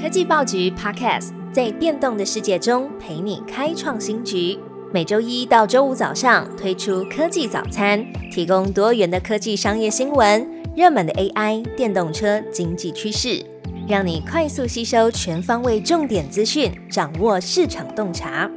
[0.00, 4.58] 科技报局 Podcast 在变动的世界中陪你开创新局。
[4.92, 10.46] 每周一到周五早上推出科技早餐，提供多元的科技商业新闻、
[10.76, 13.44] 热门的 AI、电动车、经济趋势，
[13.88, 18.50] 让你快速吸收全方位重点资讯，掌握市场洞察。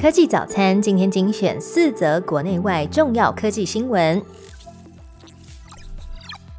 [0.00, 4.22] 科技早餐今天精选四则国内外重要科技新闻。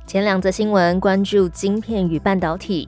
[0.06, 2.88] 前两则新闻关注晶片与半导体。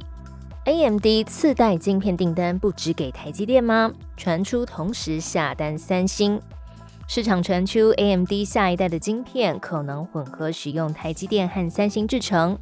[0.66, 3.91] AMD 次代晶片订单不只给台积电吗？
[4.16, 6.40] 传出同时下单三星，
[7.08, 12.55] 市场传出 AMD 下一代的晶片可能混合使用台积电和三星制成。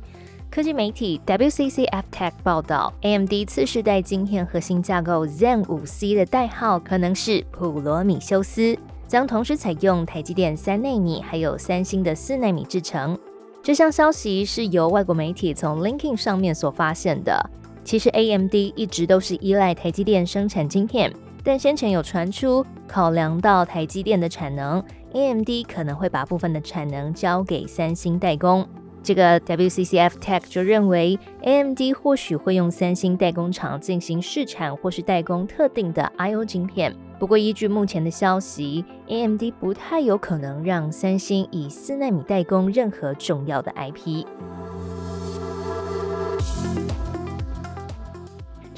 [0.49, 8.77] 科技媒体 WCCF Tech 报道，AMD 次世代晶片核心架构 Zen 五 C 的代号可能是普罗米修斯，
[9.09, 13.19] 将同时采用台积电三纳米还有三星的四纳米制成。
[13.61, 17.49] 这项消息是由外国媒体从 Linkin 上面所发现的。
[17.89, 21.11] 其实 AMD 一直都是依赖台积电生产晶片，
[21.43, 28.63] 但先前有传出，考量到台积电的产能，AMD 可能会把部分的产能交给三星代工。
[29.01, 36.95] 这个 WCCF Tech 就认为，AMD 或许会用三星代工厂进行试产或是代工特定的 I/O 晶片。
[37.17, 44.27] 不过，依据目前的消息，AMD 不太有可能让三星以四纳米代工任何重要的 IP。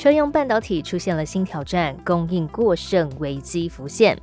[0.02, 4.20] 车用半导体出现了新挑战，供应过剩危机浮现。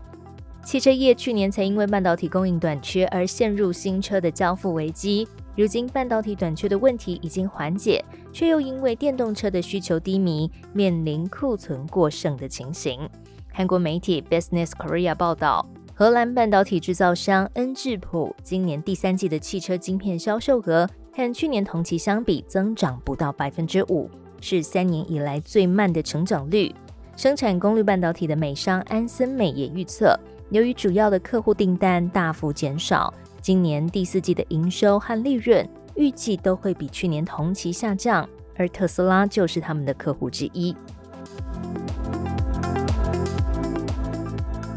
[0.64, 13.08] 汽车业去年才因为半导体供应短缺而陷入新车的交付危机，如今半导体短缺的问题已经缓解，却又因为电动车的需求低迷，面临库存过剩的情形。
[13.52, 24.10] 韩国媒体 Business Korea 报道，荷兰半导体制造商恩智浦今年第三季的汽车晶片销售额和去年同期相比增长不到百分之五。
[24.40, 26.74] 是三年以来最慢的成长率。
[27.16, 30.18] 生产功率半导体的美商安森美也预测，
[30.50, 33.12] 由于主要的客户订单大幅减少，
[33.42, 38.28] 今年第四季的营收和利润预计都会比去年同期下降。
[38.56, 40.74] 而特斯拉就是他们的客户之一。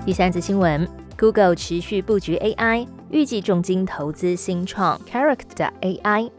[0.06, 6.32] 第三则新闻：Google 持续布局 AI，预计重金投资新创 Character AI。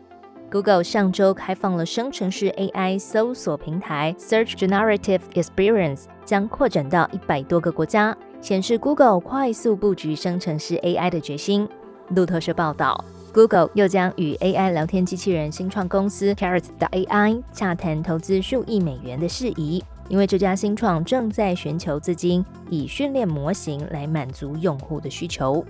[0.52, 11.66] Google 上周开放了生成式 AI 搜索平台 Search Generative Experience，将扩展到一百多个国家，显示 Google 快速布局生成式 AI 的决心。
[12.10, 13.02] 路透社报道
[13.32, 25.64] ，Google 又将与 AI 聊天机器人新创公司 Carrot 的 AI 洽谈投资数亿美元的事宜，因为这家新创正在寻求资金，以训练模型来满足用户的需求。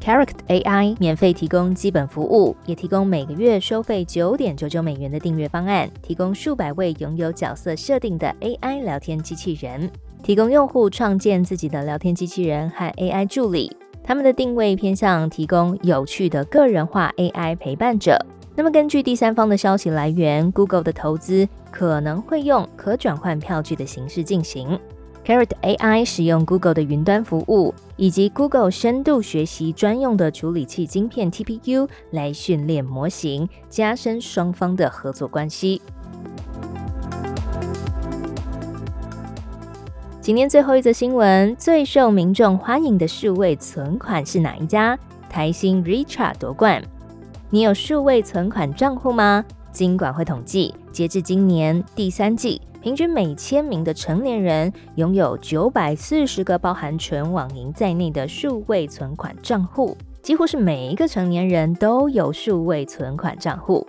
[0.00, 9.90] Character AI 免费提供基本服务，也提供每个月收费九点九九美元的订阅方案，提供数百位拥有角色设定的 AI 聊天机器人，
[10.22, 13.76] 提供用户创建自己的聊天机器人和 AI 助理。
[14.02, 18.18] 他们的定位偏向提供有趣的个人化 AI 陪伴者。
[18.56, 24.78] 那么，根据第三方的消息来源，Google 的投资可能会用可转换票据的形式进行。
[25.30, 35.80] Carrot AI 使用 Google 的云端服务以及 Google 深度学习专用的处理器晶片 TPU 来训练模型，加深双方的合作关系。
[40.20, 44.98] 今天最后一则新闻：最受民众欢迎的数位存款是哪一家？
[45.28, 46.82] 台新 Richard 夺冠。
[47.50, 49.44] 你有数位存款账户吗？
[49.72, 52.60] 金管会统计，截至今年第三季。
[52.82, 63.86] 平均每千名的成年人拥有九百四十个包含全网银在内的数位存款账户，几乎是每一个成年人都有数位存款账户。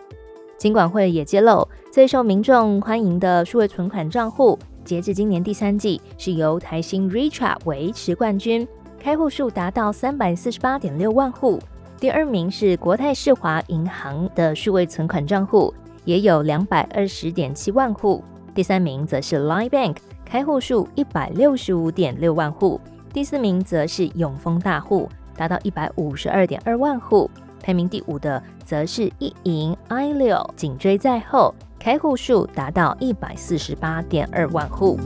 [0.58, 8.68] 金管会也揭露，最受民众欢迎的数位存款账户，截至今年第三季是由台新 Richa 维持冠军，
[9.00, 11.60] 开户数达到三百四十八点六万户。
[12.02, 15.72] 第二名是国泰世华银行的数位存款账户，
[16.04, 18.24] 也有两百二十点七万户。
[18.56, 22.82] 第三名则是 Line Bank，开户数一百六十五点六万户。
[23.14, 27.30] 第四名则是永丰大户，达到一百五十二点二万户。
[27.62, 34.98] 排名第五的则是一银 I 六，紧追在后，开户数达到一百四十八点二万户。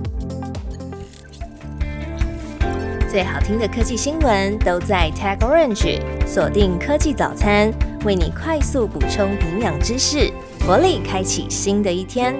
[3.15, 7.71] 最好听的科技新闻都在 Tag Orange，锁定科技早餐，
[8.03, 10.29] 为你快速补充营养知识，
[10.67, 12.35] 活力开启新的一天。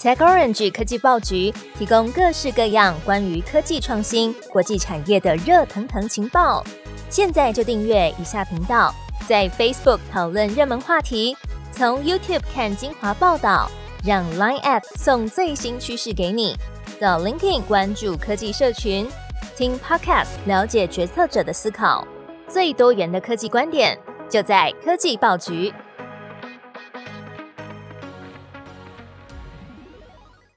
[0.00, 6.62] TechOrange 科技报局提供各式各样关于科技创新、国际产业的热腾腾情报。
[7.10, 8.94] 现在就订阅以下频道，
[9.26, 11.34] 在 Facebook 讨论热门话题，
[11.72, 13.70] 从 YouTube 看精华报道，
[14.04, 16.54] 让 Line App 送最新趋势给你。
[17.00, 19.08] 到 LinkedIn 关注科技社群，
[19.56, 22.06] 听 Podcast 了解决策者的思考，
[22.46, 23.98] 最多元的科技观点
[24.28, 25.72] 就在科技报局。